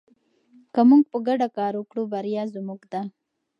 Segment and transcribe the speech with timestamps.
[0.73, 3.01] که موږ په ګډه کار وکړو بریا زموږ ده.